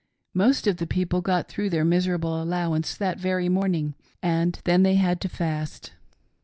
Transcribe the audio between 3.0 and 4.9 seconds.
very morning, and then